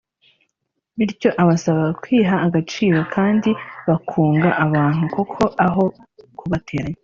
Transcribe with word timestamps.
bityo 0.97 1.29
abasaba 1.41 1.83
kwiha 2.01 2.35
agaciro 2.47 2.99
kandi 3.15 3.49
bakunga 3.87 4.49
abantu 4.65 5.03
koko 5.13 5.43
aho 5.65 5.83
kubateranya 6.37 6.99